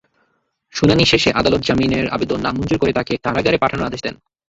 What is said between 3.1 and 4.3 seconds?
কারাগারে পাঠানোর আদেশ দেন।